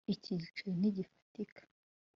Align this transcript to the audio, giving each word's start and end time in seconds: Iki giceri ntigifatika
Iki 0.13 0.33
giceri 0.41 0.69
ntigifatika 0.79 1.61